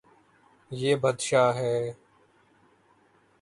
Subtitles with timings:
[0.71, 1.75] یے بدشاہ ہے